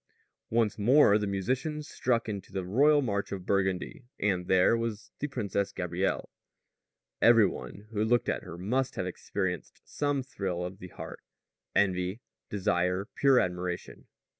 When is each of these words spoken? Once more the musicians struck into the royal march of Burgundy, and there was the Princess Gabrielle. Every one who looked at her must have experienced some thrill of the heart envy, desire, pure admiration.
Once 0.49 0.79
more 0.79 1.19
the 1.19 1.27
musicians 1.27 1.87
struck 1.87 2.27
into 2.27 2.51
the 2.51 2.65
royal 2.65 3.03
march 3.03 3.31
of 3.31 3.45
Burgundy, 3.45 4.01
and 4.19 4.47
there 4.47 4.75
was 4.75 5.11
the 5.19 5.27
Princess 5.27 5.71
Gabrielle. 5.71 6.31
Every 7.21 7.45
one 7.45 7.85
who 7.91 8.03
looked 8.03 8.27
at 8.27 8.41
her 8.41 8.57
must 8.57 8.95
have 8.95 9.05
experienced 9.05 9.79
some 9.85 10.23
thrill 10.23 10.63
of 10.65 10.79
the 10.79 10.87
heart 10.87 11.21
envy, 11.75 12.19
desire, 12.49 13.09
pure 13.13 13.39
admiration. 13.39 14.07